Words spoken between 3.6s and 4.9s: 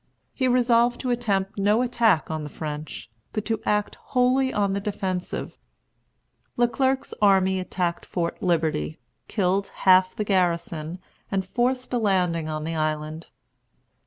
act wholly on the